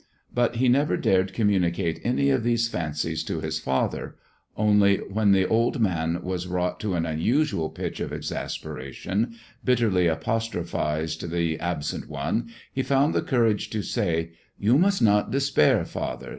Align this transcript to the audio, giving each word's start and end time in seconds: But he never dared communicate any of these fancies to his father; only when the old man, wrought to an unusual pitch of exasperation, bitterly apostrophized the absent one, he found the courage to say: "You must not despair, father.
But 0.33 0.55
he 0.55 0.67
never 0.67 0.97
dared 0.97 1.31
communicate 1.31 2.01
any 2.03 2.31
of 2.31 2.41
these 2.43 2.67
fancies 2.67 3.23
to 3.25 3.39
his 3.39 3.59
father; 3.59 4.15
only 4.57 4.97
when 4.97 5.31
the 5.31 5.47
old 5.47 5.79
man, 5.79 6.19
wrought 6.23 6.79
to 6.79 6.95
an 6.95 7.05
unusual 7.05 7.69
pitch 7.69 7.99
of 7.99 8.11
exasperation, 8.11 9.35
bitterly 9.63 10.07
apostrophized 10.07 11.29
the 11.29 11.59
absent 11.59 12.09
one, 12.09 12.49
he 12.73 12.81
found 12.81 13.13
the 13.13 13.21
courage 13.21 13.69
to 13.69 13.83
say: 13.83 14.31
"You 14.57 14.79
must 14.79 15.03
not 15.03 15.29
despair, 15.29 15.85
father. 15.85 16.29